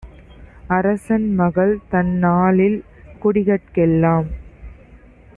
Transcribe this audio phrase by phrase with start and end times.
[0.69, 2.79] அரசன்மகள் தன்நாளில்
[3.21, 4.27] குடிகட் கெல்லாம்